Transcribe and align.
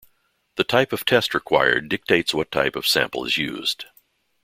The 0.55 0.63
type 0.63 0.93
of 0.93 1.05
test 1.05 1.35
required 1.35 1.87
dictates 1.87 2.33
what 2.33 2.49
type 2.49 2.75
of 2.75 2.87
sample 2.87 3.23
is 3.23 3.37
used. 3.37 3.85